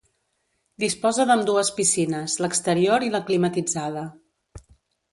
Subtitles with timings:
[0.83, 4.11] Disposa d'ambdues piscines, l'exterior i la climatitzada.